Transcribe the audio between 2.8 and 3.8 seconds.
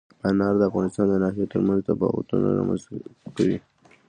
ته کوي.